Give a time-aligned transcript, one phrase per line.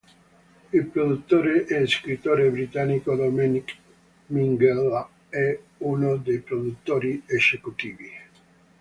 [0.73, 3.75] Il produttore e scrittore britannico Dominic
[4.29, 8.09] Minghella è uno dei produttori esecutivi.